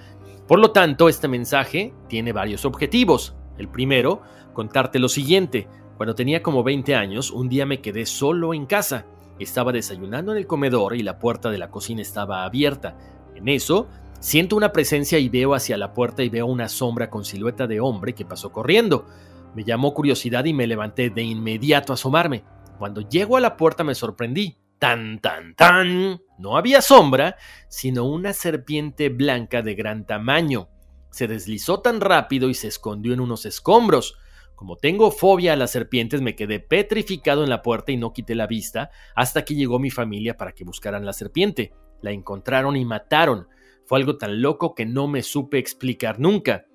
Por 0.48 0.58
lo 0.58 0.72
tanto, 0.72 1.08
este 1.08 1.28
mensaje 1.28 1.94
tiene 2.08 2.32
varios 2.32 2.64
objetivos. 2.64 3.36
El 3.58 3.68
primero, 3.68 4.22
contarte 4.52 4.98
lo 4.98 5.08
siguiente. 5.08 5.68
Cuando 5.96 6.16
tenía 6.16 6.42
como 6.42 6.64
20 6.64 6.96
años, 6.96 7.30
un 7.30 7.48
día 7.48 7.66
me 7.66 7.80
quedé 7.80 8.06
solo 8.06 8.52
en 8.54 8.66
casa. 8.66 9.06
Estaba 9.42 9.72
desayunando 9.72 10.32
en 10.32 10.38
el 10.38 10.46
comedor 10.46 10.94
y 10.94 11.02
la 11.02 11.18
puerta 11.18 11.50
de 11.50 11.58
la 11.58 11.70
cocina 11.70 12.00
estaba 12.00 12.44
abierta. 12.44 12.96
En 13.34 13.48
eso, 13.48 13.88
siento 14.20 14.56
una 14.56 14.72
presencia 14.72 15.18
y 15.18 15.28
veo 15.28 15.54
hacia 15.54 15.76
la 15.76 15.92
puerta 15.92 16.22
y 16.22 16.28
veo 16.28 16.46
una 16.46 16.68
sombra 16.68 17.10
con 17.10 17.24
silueta 17.24 17.66
de 17.66 17.80
hombre 17.80 18.14
que 18.14 18.24
pasó 18.24 18.52
corriendo. 18.52 19.06
Me 19.54 19.64
llamó 19.64 19.94
curiosidad 19.94 20.44
y 20.44 20.54
me 20.54 20.66
levanté 20.66 21.10
de 21.10 21.22
inmediato 21.22 21.92
a 21.92 21.94
asomarme. 21.94 22.44
Cuando 22.78 23.00
llego 23.00 23.36
a 23.36 23.40
la 23.40 23.56
puerta 23.56 23.84
me 23.84 23.94
sorprendí. 23.94 24.58
Tan, 24.78 25.20
tan, 25.20 25.54
tan. 25.54 26.20
No 26.38 26.56
había 26.56 26.80
sombra, 26.80 27.36
sino 27.68 28.04
una 28.04 28.32
serpiente 28.32 29.08
blanca 29.08 29.62
de 29.62 29.74
gran 29.74 30.06
tamaño. 30.06 30.68
Se 31.10 31.28
deslizó 31.28 31.80
tan 31.80 32.00
rápido 32.00 32.48
y 32.48 32.54
se 32.54 32.68
escondió 32.68 33.12
en 33.12 33.20
unos 33.20 33.44
escombros. 33.44 34.16
Como 34.54 34.76
tengo 34.76 35.10
fobia 35.10 35.54
a 35.54 35.56
las 35.56 35.70
serpientes, 35.70 36.20
me 36.20 36.36
quedé 36.36 36.60
petrificado 36.60 37.42
en 37.42 37.50
la 37.50 37.62
puerta 37.62 37.92
y 37.92 37.96
no 37.96 38.12
quité 38.12 38.34
la 38.34 38.46
vista 38.46 38.90
hasta 39.14 39.44
que 39.44 39.54
llegó 39.54 39.78
mi 39.78 39.90
familia 39.90 40.36
para 40.36 40.52
que 40.52 40.64
buscaran 40.64 41.04
la 41.04 41.12
serpiente. 41.12 41.72
La 42.00 42.12
encontraron 42.12 42.76
y 42.76 42.84
mataron. 42.84 43.48
Fue 43.84 43.98
algo 43.98 44.18
tan 44.18 44.40
loco 44.40 44.74
que 44.74 44.86
no 44.86 45.08
me 45.08 45.22
supe 45.22 45.58
explicar 45.58 46.20
nunca. 46.20 46.66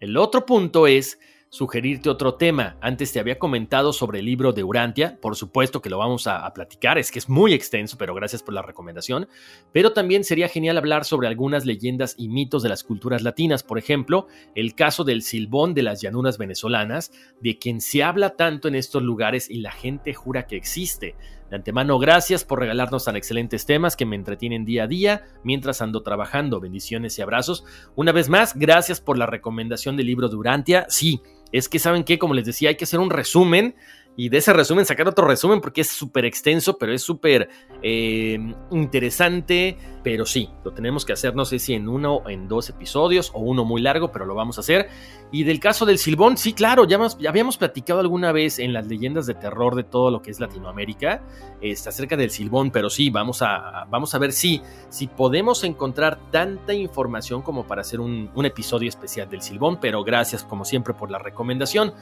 El 0.00 0.16
otro 0.16 0.46
punto 0.46 0.86
es 0.86 1.18
sugerirte 1.50 2.08
otro 2.08 2.34
tema. 2.34 2.76
Antes 2.80 3.12
te 3.12 3.18
había 3.18 3.38
comentado 3.40 3.92
sobre 3.92 4.20
el 4.20 4.24
libro 4.24 4.52
de 4.52 4.62
Urantia, 4.62 5.18
por 5.20 5.34
supuesto 5.34 5.82
que 5.82 5.90
lo 5.90 5.98
vamos 5.98 6.28
a, 6.28 6.48
platicar, 6.54 6.96
es 6.96 7.10
que 7.10 7.18
es 7.18 7.28
muy 7.28 7.52
extenso, 7.52 7.98
pero 7.98 8.14
gracias 8.14 8.42
por 8.42 8.54
la 8.54 8.62
recomendación. 8.62 9.28
Pero 9.72 9.92
también 9.92 10.22
sería 10.22 10.48
genial 10.48 10.78
hablar 10.78 11.04
sobre 11.04 11.26
algunas 11.26 11.66
leyendas 11.66 12.14
y 12.16 12.28
mitos 12.28 12.62
de 12.62 12.68
las 12.68 12.84
culturas 12.84 13.22
latinas, 13.22 13.64
por 13.64 13.78
ejemplo, 13.78 14.28
el 14.54 14.76
caso 14.76 15.02
del 15.02 15.22
silbón 15.22 15.74
de 15.74 15.82
las 15.82 16.00
llanuras 16.00 16.38
venezolanas, 16.38 17.12
de 17.40 17.58
quien 17.58 17.80
se 17.80 18.04
habla 18.04 18.36
tanto 18.36 18.68
en 18.68 18.76
estos 18.76 19.02
lugares 19.02 19.50
y 19.50 19.58
la 19.58 19.72
gente 19.72 20.14
jura 20.14 20.46
que 20.46 20.56
existe. 20.56 21.16
De 21.50 21.56
antemano, 21.56 21.98
gracias 21.98 22.44
por 22.44 22.60
regalarnos 22.60 23.04
tan 23.04 23.16
excelentes 23.16 23.66
temas 23.66 23.96
que 23.96 24.06
me 24.06 24.14
entretienen 24.14 24.64
día 24.64 24.84
a 24.84 24.86
día 24.86 25.24
mientras 25.42 25.82
ando 25.82 26.04
trabajando. 26.04 26.60
Bendiciones 26.60 27.18
y 27.18 27.22
abrazos. 27.22 27.64
Una 27.96 28.12
vez 28.12 28.28
más, 28.28 28.54
gracias 28.54 29.00
por 29.00 29.18
la 29.18 29.26
recomendación 29.26 29.96
del 29.96 30.06
libro 30.06 30.28
de 30.28 30.36
Urantia. 30.36 30.86
Sí, 30.88 31.20
es 31.52 31.68
que 31.68 31.78
saben 31.78 32.04
que, 32.04 32.18
como 32.18 32.34
les 32.34 32.44
decía, 32.46 32.68
hay 32.68 32.76
que 32.76 32.84
hacer 32.84 33.00
un 33.00 33.10
resumen 33.10 33.74
y 34.20 34.28
de 34.28 34.36
ese 34.36 34.52
resumen 34.52 34.84
sacar 34.84 35.08
otro 35.08 35.26
resumen 35.26 35.62
porque 35.62 35.80
es 35.80 35.88
súper 35.88 36.26
extenso, 36.26 36.76
pero 36.76 36.92
es 36.92 37.00
súper 37.00 37.48
eh, 37.82 38.38
interesante. 38.70 39.78
Pero 40.02 40.26
sí, 40.26 40.50
lo 40.62 40.72
tenemos 40.72 41.06
que 41.06 41.14
hacer, 41.14 41.34
no 41.34 41.46
sé 41.46 41.58
si 41.58 41.72
en 41.72 41.88
uno 41.88 42.16
o 42.16 42.28
en 42.28 42.46
dos 42.46 42.68
episodios 42.68 43.30
o 43.32 43.38
uno 43.38 43.64
muy 43.64 43.80
largo, 43.80 44.12
pero 44.12 44.26
lo 44.26 44.34
vamos 44.34 44.58
a 44.58 44.60
hacer. 44.60 44.90
Y 45.32 45.44
del 45.44 45.58
caso 45.58 45.86
del 45.86 45.96
Silbón, 45.96 46.36
sí, 46.36 46.52
claro, 46.52 46.84
ya, 46.86 46.98
habíamos 47.26 47.56
platicado 47.56 48.00
alguna 48.00 48.30
vez 48.30 48.58
en 48.58 48.74
las 48.74 48.86
leyendas 48.88 49.24
de 49.24 49.32
terror 49.32 49.74
de 49.74 49.84
todo 49.84 50.10
lo 50.10 50.20
que 50.20 50.30
es 50.30 50.38
Latinoamérica 50.38 51.22
está 51.62 51.88
acerca 51.88 52.16
del 52.16 52.30
Silbón, 52.30 52.70
pero 52.70 52.90
sí, 52.90 53.08
vamos 53.08 53.40
a, 53.40 53.86
vamos 53.90 54.14
a 54.14 54.18
ver 54.18 54.32
si, 54.32 54.60
si 54.90 55.06
podemos 55.06 55.64
encontrar 55.64 56.18
tanta 56.30 56.74
información 56.74 57.40
como 57.40 57.66
para 57.66 57.80
hacer 57.80 58.00
un, 58.00 58.30
un 58.34 58.44
episodio 58.44 58.88
especial 58.90 59.30
del 59.30 59.40
Silbón, 59.40 59.78
pero 59.80 60.04
gracias 60.04 60.44
como 60.44 60.66
siempre 60.66 60.92
por 60.92 61.10
la 61.10 61.18
recomendación. 61.18 61.94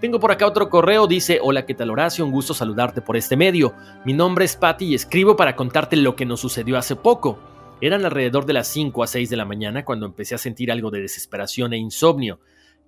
Tengo 0.00 0.20
por 0.20 0.30
acá 0.30 0.46
otro 0.46 0.68
correo, 0.68 1.06
dice, 1.06 1.38
hola, 1.42 1.64
¿qué 1.64 1.72
tal 1.72 1.88
Horacio? 1.88 2.22
Un 2.22 2.30
gusto 2.30 2.52
saludarte 2.52 3.00
por 3.00 3.16
este 3.16 3.34
medio. 3.34 3.72
Mi 4.04 4.12
nombre 4.12 4.44
es 4.44 4.54
Patty 4.54 4.84
y 4.84 4.94
escribo 4.94 5.36
para 5.36 5.56
contarte 5.56 5.96
lo 5.96 6.16
que 6.16 6.26
nos 6.26 6.40
sucedió 6.40 6.76
hace 6.76 6.96
poco. 6.96 7.38
Eran 7.80 8.04
alrededor 8.04 8.44
de 8.44 8.52
las 8.52 8.68
5 8.68 9.02
a 9.02 9.06
6 9.06 9.30
de 9.30 9.36
la 9.38 9.46
mañana 9.46 9.86
cuando 9.86 10.04
empecé 10.04 10.34
a 10.34 10.38
sentir 10.38 10.70
algo 10.70 10.90
de 10.90 11.00
desesperación 11.00 11.72
e 11.72 11.78
insomnio. 11.78 12.40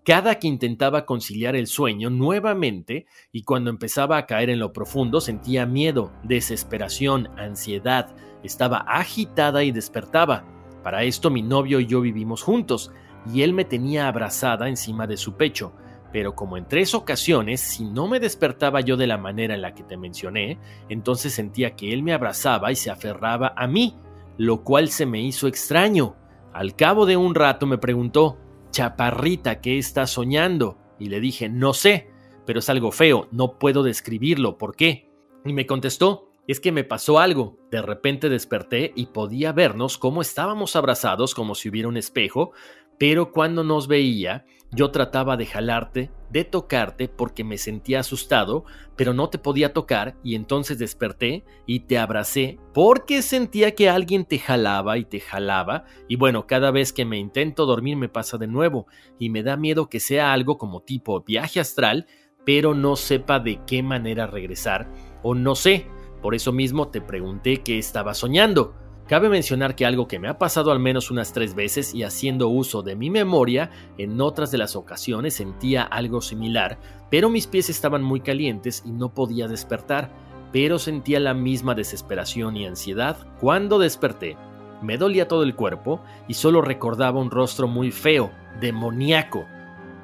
Cada 0.05 0.39
que 0.39 0.49
intentaba 0.49 1.07
conciliar 1.07 1.57
el 1.57 1.67
sueño 1.67 2.11
nuevamente 2.11 3.07
y 3.33 3.43
cuando 3.43 3.71
empezaba 3.71 4.19
a 4.19 4.27
caer 4.27 4.51
en 4.51 4.59
lo 4.59 4.75
profundo 4.75 5.23
sentía 5.23 5.65
miedo, 5.65 6.13
desesperación, 6.25 7.31
ansiedad, 7.39 8.15
estaba 8.43 8.85
agitada 8.87 9.65
y 9.65 9.73
despertaba. 9.73 10.45
Para 10.83 11.05
esto 11.05 11.31
mi 11.31 11.41
novio 11.41 11.81
y 11.81 11.87
yo 11.87 12.03
vivimos 12.03 12.43
juntos 12.43 12.93
y 13.33 13.41
él 13.41 13.55
me 13.55 13.65
tenía 13.65 14.09
abrazada 14.09 14.69
encima 14.69 15.07
de 15.07 15.17
su 15.17 15.39
pecho 15.39 15.73
pero 16.13 16.35
como 16.35 16.57
en 16.57 16.67
tres 16.67 16.95
ocasiones, 16.95 17.61
si 17.61 17.85
no 17.85 18.09
me 18.09 18.21
despertaba 18.21 18.81
yo 18.81 18.97
de 18.97 19.07
la 19.07 19.19
manera 19.19 19.55
en 19.55 19.63
la 19.63 19.75
que 19.75 19.83
te 19.83 19.97
mencioné, 19.97 20.59
entonces 20.89 21.35
sentía 21.35 21.77
que 21.77 21.93
él 21.93 22.03
me 22.03 22.13
abrazaba 22.13 22.73
y 22.73 22.77
se 22.77 22.91
aferraba 22.91 23.53
a 23.57 23.67
mí, 23.67 23.97
lo 24.37 24.65
cual 24.65 24.89
se 24.89 25.07
me 25.07 25.21
hizo 25.21 25.47
extraño. 25.47 26.17
Al 26.53 26.75
cabo 26.77 27.07
de 27.07 27.17
un 27.17 27.35
rato 27.35 27.67
me 27.67 27.79
preguntó, 27.79 28.39
Chaparrita, 28.71 29.61
¿qué 29.61 29.79
estás 29.79 30.11
soñando? 30.11 30.79
Y 30.99 31.09
le 31.09 31.21
dije, 31.21 31.49
no 31.49 31.75
sé, 31.75 32.11
pero 32.47 32.61
es 32.61 32.69
algo 32.71 32.91
feo, 32.91 33.29
no 33.31 33.59
puedo 33.59 33.83
describirlo, 33.83 34.57
¿por 34.57 34.75
qué? 34.75 35.11
Y 35.45 35.53
me 35.53 35.67
contestó, 35.67 36.29
es 36.49 36.61
que 36.61 36.73
me 36.73 36.83
pasó 36.83 37.19
algo. 37.19 37.59
De 37.71 37.83
repente 37.83 38.31
desperté 38.31 38.93
y 38.97 39.07
podía 39.07 39.53
vernos 39.53 39.99
cómo 39.99 40.23
estábamos 40.23 40.75
abrazados 40.75 41.35
como 41.35 41.55
si 41.55 41.69
hubiera 41.69 41.89
un 41.89 41.99
espejo, 41.99 42.53
pero 42.99 43.33
cuando 43.33 43.65
nos 43.65 43.87
veía, 43.87 44.45
yo 44.71 44.91
trataba 44.91 45.37
de 45.37 45.47
jalarte, 45.47 46.11
de 46.31 46.45
tocarte 46.45 47.09
porque 47.09 47.43
me 47.43 47.57
sentía 47.57 48.01
asustado, 48.01 48.65
pero 48.97 49.15
no 49.15 49.31
te 49.31 49.39
podía 49.39 49.73
tocar 49.73 50.17
y 50.23 50.35
entonces 50.35 50.79
desperté 50.79 51.45
y 51.65 51.81
te 51.81 51.97
abracé 51.97 52.59
porque 52.75 53.23
sentía 53.23 53.75
que 53.75 53.89
alguien 53.89 54.27
te 54.27 54.39
jalaba 54.39 54.99
y 54.99 55.05
te 55.05 55.21
jalaba 55.21 55.85
y 56.07 56.17
bueno, 56.17 56.47
cada 56.47 56.71
vez 56.71 56.93
que 56.93 57.07
me 57.07 57.19
intento 57.19 57.65
dormir 57.65 57.97
me 57.97 58.11
pasa 58.11 58.37
de 58.37 58.47
nuevo 58.47 58.87
y 59.19 59.31
me 59.31 59.43
da 59.43 59.57
miedo 59.57 59.89
que 59.89 60.01
sea 60.01 60.33
algo 60.33 60.59
como 60.59 60.83
tipo 60.83 61.23
viaje 61.23 61.61
astral, 61.61 62.07
pero 62.45 62.75
no 62.75 62.97
sepa 62.97 63.41
de 63.41 63.61
qué 63.67 63.83
manera 63.83 64.27
regresar 64.27 64.91
o 65.23 65.35
no 65.35 65.55
sé, 65.55 65.87
por 66.21 66.35
eso 66.35 66.53
mismo 66.53 66.89
te 66.89 67.01
pregunté 67.01 67.63
qué 67.63 67.79
estaba 67.79 68.13
soñando. 68.13 68.75
Cabe 69.09 69.31
mencionar 69.31 69.75
que 69.75 69.87
algo 69.87 70.07
que 70.07 70.19
me 70.19 70.29
ha 70.29 70.37
pasado 70.37 70.71
al 70.71 70.81
menos 70.81 71.11
unas 71.11 71.33
tres 71.33 71.55
veces 71.55 71.95
y 71.95 72.03
haciendo 72.03 72.49
uso 72.49 72.83
de 72.83 72.95
mi 72.95 73.09
memoria, 73.09 73.71
en 73.97 74.21
otras 74.21 74.51
de 74.51 74.59
las 74.59 74.77
ocasiones 74.77 75.33
sentía 75.33 75.83
algo 75.83 76.21
similar, 76.21 76.79
pero 77.11 77.31
mis 77.31 77.47
pies 77.47 77.71
estaban 77.71 78.03
muy 78.03 78.21
calientes 78.21 78.83
y 78.85 78.91
no 78.91 79.15
podía 79.15 79.49
despertar, 79.49 80.11
pero 80.53 80.79
sentía 80.79 81.21
la 81.21 81.33
misma 81.33 81.75
desesperación 81.75 82.59
y 82.59 82.67
ansiedad 82.67 83.17
cuando 83.41 83.79
desperté. 83.79 84.37
Me 84.83 84.99
dolía 84.99 85.27
todo 85.27 85.43
el 85.43 85.57
cuerpo 85.57 86.03
y 86.29 86.35
solo 86.35 86.61
recordaba 86.61 87.19
un 87.19 87.31
rostro 87.31 87.67
muy 87.67 87.91
feo, 87.91 88.31
demoníaco. 88.61 89.47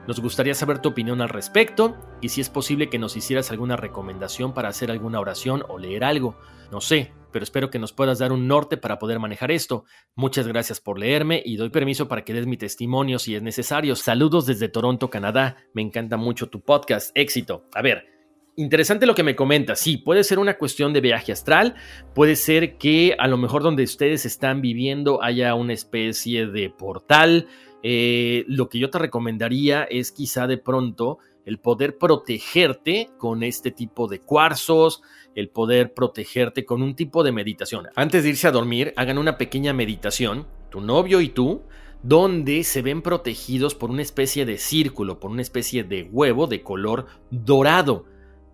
Nos 0.08 0.20
gustaría 0.20 0.54
saber 0.54 0.78
tu 0.78 0.88
opinión 0.88 1.20
al 1.20 1.28
respecto 1.28 1.94
y 2.22 2.30
si 2.30 2.40
es 2.40 2.48
posible 2.48 2.88
que 2.88 2.98
nos 2.98 3.18
hicieras 3.18 3.50
alguna 3.50 3.76
recomendación 3.76 4.54
para 4.54 4.70
hacer 4.70 4.90
alguna 4.90 5.20
oración 5.20 5.62
o 5.68 5.78
leer 5.78 6.04
algo. 6.04 6.36
No 6.70 6.80
sé, 6.80 7.12
pero 7.34 7.42
espero 7.42 7.68
que 7.68 7.80
nos 7.80 7.92
puedas 7.92 8.20
dar 8.20 8.30
un 8.30 8.46
norte 8.46 8.76
para 8.76 9.00
poder 9.00 9.18
manejar 9.18 9.50
esto. 9.50 9.86
Muchas 10.14 10.46
gracias 10.46 10.80
por 10.80 11.00
leerme 11.00 11.42
y 11.44 11.56
doy 11.56 11.68
permiso 11.68 12.06
para 12.06 12.22
que 12.22 12.32
des 12.32 12.46
mi 12.46 12.56
testimonio 12.56 13.18
si 13.18 13.34
es 13.34 13.42
necesario. 13.42 13.96
Saludos 13.96 14.46
desde 14.46 14.68
Toronto, 14.68 15.10
Canadá. 15.10 15.56
Me 15.72 15.82
encanta 15.82 16.16
mucho 16.16 16.48
tu 16.48 16.60
podcast. 16.60 17.10
Éxito. 17.16 17.64
A 17.74 17.82
ver, 17.82 18.06
Interesante 18.56 19.04
lo 19.04 19.16
que 19.16 19.24
me 19.24 19.34
comentas. 19.34 19.80
Sí, 19.80 19.96
puede 19.96 20.22
ser 20.22 20.38
una 20.38 20.56
cuestión 20.58 20.92
de 20.92 21.00
viaje 21.00 21.32
astral. 21.32 21.74
Puede 22.14 22.36
ser 22.36 22.78
que 22.78 23.16
a 23.18 23.26
lo 23.26 23.36
mejor 23.36 23.64
donde 23.64 23.82
ustedes 23.82 24.24
están 24.24 24.60
viviendo 24.60 25.20
haya 25.20 25.56
una 25.56 25.72
especie 25.72 26.46
de 26.46 26.70
portal. 26.70 27.48
Eh, 27.82 28.44
lo 28.46 28.68
que 28.68 28.78
yo 28.78 28.90
te 28.90 29.00
recomendaría 29.00 29.82
es 29.82 30.12
quizá 30.12 30.46
de 30.46 30.58
pronto 30.58 31.18
el 31.44 31.58
poder 31.58 31.98
protegerte 31.98 33.10
con 33.18 33.42
este 33.42 33.70
tipo 33.70 34.08
de 34.08 34.20
cuarzos, 34.20 35.02
el 35.34 35.48
poder 35.48 35.94
protegerte 35.94 36.64
con 36.64 36.82
un 36.82 36.94
tipo 36.94 37.22
de 37.22 37.32
meditación. 37.32 37.88
Antes 37.94 38.22
de 38.22 38.30
irse 38.30 38.48
a 38.48 38.52
dormir, 38.52 38.92
hagan 38.96 39.18
una 39.18 39.36
pequeña 39.36 39.72
meditación, 39.72 40.46
tu 40.70 40.80
novio 40.80 41.20
y 41.20 41.28
tú, 41.28 41.62
donde 42.02 42.64
se 42.64 42.82
ven 42.82 43.00
protegidos 43.02 43.74
por 43.74 43.90
una 43.90 44.02
especie 44.02 44.44
de 44.44 44.58
círculo, 44.58 45.20
por 45.20 45.30
una 45.30 45.42
especie 45.42 45.84
de 45.84 46.04
huevo 46.04 46.46
de 46.46 46.62
color 46.62 47.06
dorado, 47.30 48.04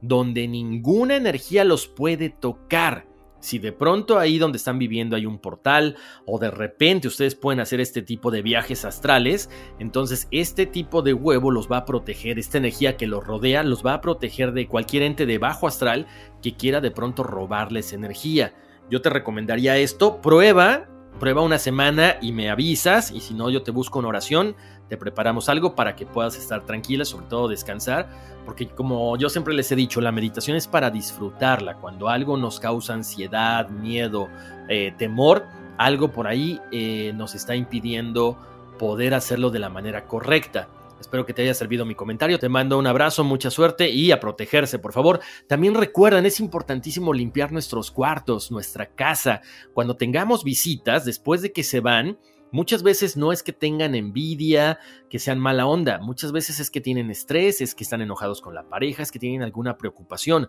donde 0.00 0.47
ninguna 0.49 1.16
energía 1.16 1.64
los 1.64 1.87
puede 1.88 2.30
tocar. 2.30 3.10
Si 3.40 3.59
de 3.59 3.73
pronto 3.73 4.18
ahí 4.18 4.38
donde 4.38 4.59
están 4.59 4.78
viviendo 4.78 5.16
hay 5.16 5.26
un 5.26 5.38
portal 5.38 5.97
o 6.26 6.38
de 6.38 6.50
repente 6.50 7.09
ustedes 7.09 7.35
pueden 7.35 7.61
hacer 7.61 7.80
este 7.80 8.02
tipo 8.02 8.30
de 8.30 8.42
viajes 8.42 8.85
astrales, 8.85 9.50
entonces 9.78 10.28
este 10.30 10.66
tipo 10.66 11.02
de 11.02 11.14
huevo 11.14 11.50
los 11.50 11.70
va 11.70 11.78
a 11.78 11.85
proteger, 11.85 12.38
esta 12.38 12.59
energía 12.59 12.97
que 12.97 13.06
los 13.06 13.26
rodea 13.26 13.62
los 13.62 13.85
va 13.85 13.94
a 13.94 14.00
proteger 14.00 14.52
de 14.52 14.68
cualquier 14.68 15.02
ente 15.02 15.26
de 15.26 15.38
bajo 15.38 15.66
astral 15.66 16.06
que 16.42 16.54
quiera 16.54 16.80
de 16.80 16.90
pronto 16.90 17.23
robarles 17.23 17.92
energía. 17.92 18.54
Yo 18.90 19.00
te 19.00 19.09
recomendaría 19.09 19.78
esto, 19.78 20.20
prueba, 20.20 20.89
prueba 21.19 21.43
una 21.43 21.59
semana 21.59 22.17
y 22.21 22.33
me 22.33 22.50
avisas 22.50 23.11
y 23.11 23.21
si 23.21 23.35
no 23.35 23.50
yo 23.50 23.62
te 23.62 23.71
busco 23.71 23.99
una 23.99 24.09
oración 24.09 24.55
te 24.90 24.97
preparamos 24.97 25.49
algo 25.49 25.76
para 25.76 25.95
que 25.95 26.05
puedas 26.05 26.37
estar 26.37 26.67
tranquila, 26.67 27.05
sobre 27.05 27.26
todo 27.26 27.47
descansar, 27.47 28.09
porque 28.45 28.67
como 28.67 29.17
yo 29.17 29.29
siempre 29.29 29.55
les 29.55 29.71
he 29.71 29.76
dicho, 29.76 30.00
la 30.00 30.11
meditación 30.11 30.57
es 30.57 30.67
para 30.67 30.90
disfrutarla. 30.90 31.76
Cuando 31.76 32.09
algo 32.09 32.37
nos 32.37 32.59
causa 32.59 32.95
ansiedad, 32.95 33.69
miedo, 33.69 34.29
eh, 34.69 34.93
temor, 34.99 35.47
algo 35.79 36.11
por 36.11 36.26
ahí 36.26 36.61
eh, 36.73 37.12
nos 37.14 37.37
está 37.37 37.55
impidiendo 37.55 38.37
poder 38.81 39.14
hacerlo 39.14 39.50
de 39.50 39.61
la 39.61 39.69
manera 39.69 40.09
correcta. 40.09 40.67
Espero 41.00 41.25
que 41.25 41.33
te 41.33 41.42
haya 41.42 41.54
servido 41.54 41.87
mi 41.87 41.95
comentario. 41.95 42.38
Te 42.38 42.49
mando 42.49 42.78
un 42.78 42.87
abrazo, 42.87 43.25
mucha 43.25 43.50
suerte 43.50 43.88
y 43.88 44.12
a 44.12 44.21
protegerse, 44.21 44.78
por 44.78 44.92
favor. 44.92 45.21
También 45.49 45.75
recuerden, 45.75 46.26
es 46.26 46.40
importantísimo 46.40 47.12
limpiar 47.12 47.52
nuestros 47.52 47.90
cuartos, 47.90 48.50
nuestra 48.50 48.95
casa. 48.95 49.40
Cuando 49.73 49.97
tengamos 49.97 50.45
visitas, 50.45 51.04
después 51.04 51.42
de 51.42 51.52
que 51.52 51.64
se 51.64 51.80
van, 51.80 52.19
Muchas 52.52 52.83
veces 52.83 53.16
no 53.16 53.30
es 53.30 53.45
que 53.45 53.52
tengan 53.52 53.95
envidia, 53.95 54.80
que 55.09 55.21
sean 55.21 55.38
mala 55.38 55.66
onda, 55.66 56.00
muchas 56.00 56.33
veces 56.33 56.59
es 56.59 56.69
que 56.69 56.80
tienen 56.80 57.09
estrés, 57.09 57.61
es 57.61 57.76
que 57.76 57.85
están 57.85 58.02
enojados 58.02 58.40
con 58.40 58.57
la 58.57 58.69
pareja, 58.69 59.04
es 59.04 59.12
que 59.12 59.21
tienen 59.21 59.42
alguna 59.42 59.78
preocupación. 59.78 60.49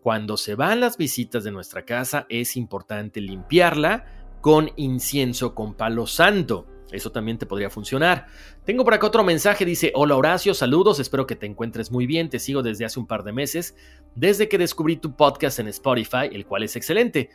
Cuando 0.00 0.38
se 0.38 0.54
van 0.54 0.80
las 0.80 0.96
visitas 0.96 1.44
de 1.44 1.52
nuestra 1.52 1.84
casa 1.84 2.26
es 2.30 2.56
importante 2.56 3.20
limpiarla 3.20 4.21
con 4.42 4.72
incienso 4.76 5.54
con 5.54 5.72
palo 5.74 6.06
santo. 6.06 6.66
Eso 6.90 7.10
también 7.10 7.38
te 7.38 7.46
podría 7.46 7.70
funcionar. 7.70 8.26
Tengo 8.66 8.84
por 8.84 8.92
acá 8.92 9.06
otro 9.06 9.24
mensaje, 9.24 9.64
dice, 9.64 9.92
hola 9.94 10.16
Horacio, 10.16 10.52
saludos, 10.52 10.98
espero 11.00 11.26
que 11.26 11.36
te 11.36 11.46
encuentres 11.46 11.90
muy 11.90 12.06
bien, 12.06 12.28
te 12.28 12.40
sigo 12.40 12.62
desde 12.62 12.84
hace 12.84 13.00
un 13.00 13.06
par 13.06 13.22
de 13.22 13.32
meses, 13.32 13.76
desde 14.14 14.48
que 14.48 14.58
descubrí 14.58 14.96
tu 14.96 15.16
podcast 15.16 15.60
en 15.60 15.68
Spotify, 15.68 16.28
el 16.32 16.44
cual 16.44 16.64
es 16.64 16.76
excelente. 16.76 17.30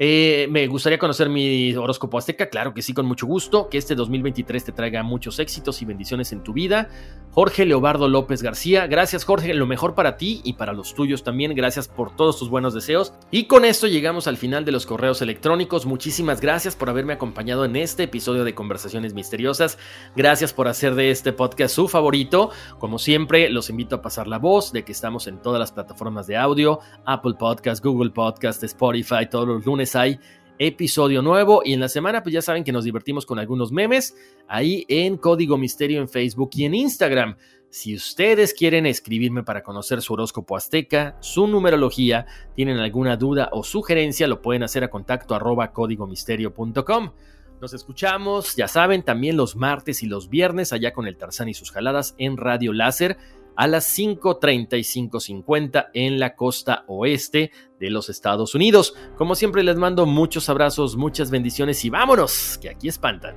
Eh, 0.00 0.46
me 0.50 0.66
gustaría 0.68 0.98
conocer 0.98 1.28
mi 1.28 1.74
horóscopo 1.74 2.18
azteca, 2.18 2.48
claro 2.48 2.72
que 2.72 2.82
sí, 2.82 2.94
con 2.94 3.06
mucho 3.06 3.26
gusto. 3.26 3.68
Que 3.68 3.78
este 3.78 3.94
2023 3.96 4.64
te 4.64 4.72
traiga 4.72 5.02
muchos 5.02 5.38
éxitos 5.40 5.82
y 5.82 5.84
bendiciones 5.84 6.32
en 6.32 6.42
tu 6.42 6.52
vida. 6.52 6.88
Jorge 7.32 7.66
Leobardo 7.66 8.08
López 8.08 8.42
García, 8.42 8.86
gracias 8.86 9.24
Jorge, 9.24 9.54
lo 9.54 9.66
mejor 9.66 9.94
para 9.94 10.16
ti 10.16 10.40
y 10.44 10.54
para 10.54 10.72
los 10.72 10.94
tuyos 10.94 11.22
también. 11.24 11.54
Gracias 11.54 11.88
por 11.88 12.14
todos 12.14 12.38
tus 12.38 12.48
buenos 12.48 12.74
deseos. 12.74 13.12
Y 13.30 13.44
con 13.44 13.64
esto 13.64 13.86
llegamos 13.86 14.26
al 14.28 14.36
final 14.36 14.64
de 14.64 14.72
los 14.72 14.86
correos 14.86 15.20
electrónicos. 15.20 15.86
Muchísimas 15.86 16.40
gracias 16.40 16.76
por 16.76 16.90
haberme 16.90 17.12
acompañado 17.12 17.64
en 17.64 17.76
este 17.76 18.04
episodio 18.04 18.44
de 18.44 18.54
Conversaciones 18.54 19.14
Misteriosas. 19.14 19.78
Gracias 20.16 20.52
por 20.52 20.68
hacer 20.68 20.94
de 20.94 21.10
este 21.10 21.32
podcast 21.32 21.74
su 21.74 21.88
favorito. 21.88 22.50
Como 22.78 22.98
siempre, 22.98 23.50
los 23.50 23.70
invito 23.70 23.96
a 23.96 24.02
pasar 24.02 24.28
la 24.28 24.38
voz 24.38 24.72
de 24.72 24.84
que 24.84 24.92
estamos 24.92 25.26
en 25.26 25.38
todas 25.42 25.60
las 25.60 25.72
plataformas 25.72 26.26
de 26.26 26.36
audio: 26.36 26.80
Apple 27.04 27.34
Podcast, 27.38 27.84
Google 27.84 28.10
Podcast, 28.10 28.62
Spotify, 28.62 29.28
todos 29.30 29.46
los 29.46 29.66
lunes 29.66 29.87
hay 29.96 30.18
episodio 30.58 31.22
nuevo 31.22 31.62
y 31.64 31.72
en 31.72 31.80
la 31.80 31.88
semana 31.88 32.22
pues 32.22 32.32
ya 32.32 32.42
saben 32.42 32.64
que 32.64 32.72
nos 32.72 32.84
divertimos 32.84 33.26
con 33.26 33.38
algunos 33.38 33.70
memes 33.70 34.16
ahí 34.48 34.84
en 34.88 35.16
Código 35.16 35.56
Misterio 35.56 36.00
en 36.00 36.08
Facebook 36.08 36.50
y 36.54 36.64
en 36.64 36.74
Instagram. 36.74 37.36
Si 37.70 37.94
ustedes 37.94 38.54
quieren 38.54 38.86
escribirme 38.86 39.42
para 39.42 39.62
conocer 39.62 40.00
su 40.00 40.14
horóscopo 40.14 40.56
azteca, 40.56 41.16
su 41.20 41.46
numerología, 41.46 42.26
tienen 42.54 42.78
alguna 42.78 43.16
duda 43.16 43.50
o 43.52 43.62
sugerencia, 43.62 44.26
lo 44.26 44.40
pueden 44.40 44.62
hacer 44.62 44.84
a 44.84 44.90
contacto 44.90 45.34
arroba 45.34 45.72
códigomisterio.com. 45.72 47.12
Nos 47.60 47.74
escuchamos, 47.74 48.56
ya 48.56 48.68
saben, 48.68 49.02
también 49.02 49.36
los 49.36 49.54
martes 49.54 50.02
y 50.02 50.06
los 50.06 50.30
viernes 50.30 50.72
allá 50.72 50.92
con 50.92 51.06
el 51.06 51.16
Tarzán 51.16 51.48
y 51.48 51.54
sus 51.54 51.70
jaladas 51.70 52.14
en 52.16 52.36
Radio 52.36 52.72
Láser 52.72 53.18
a 53.58 53.66
las 53.66 53.98
5.30 53.98 54.78
y 54.78 54.82
5.50 54.82 55.88
en 55.92 56.20
la 56.20 56.36
costa 56.36 56.84
oeste 56.86 57.50
de 57.80 57.90
los 57.90 58.08
Estados 58.08 58.54
Unidos. 58.54 58.94
Como 59.16 59.34
siempre 59.34 59.64
les 59.64 59.76
mando 59.76 60.06
muchos 60.06 60.48
abrazos, 60.48 60.96
muchas 60.96 61.32
bendiciones 61.32 61.84
y 61.84 61.90
vámonos, 61.90 62.56
que 62.62 62.70
aquí 62.70 62.86
espantan. 62.86 63.34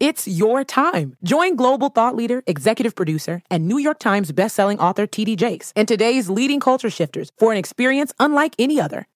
It's 0.00 0.26
your 0.26 0.64
time. 0.64 1.18
Join 1.22 1.54
global 1.54 1.90
thought 1.90 2.16
leader, 2.16 2.42
executive 2.46 2.94
producer, 2.94 3.42
and 3.50 3.68
New 3.68 3.78
York 3.78 3.98
Times 3.98 4.32
bestselling 4.32 4.78
author 4.78 5.06
TD 5.06 5.36
Jakes 5.36 5.74
and 5.76 5.86
today's 5.86 6.30
leading 6.30 6.60
culture 6.60 6.88
shifters 6.88 7.30
for 7.38 7.52
an 7.52 7.58
experience 7.58 8.14
unlike 8.18 8.54
any 8.58 8.80
other. 8.80 9.06